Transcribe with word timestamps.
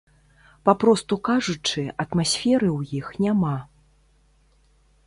Папросту 0.69 1.15
кажучы, 1.29 1.83
атмасферы 2.05 2.69
ў 2.79 3.03
іх 3.03 3.07
няма. 3.27 3.55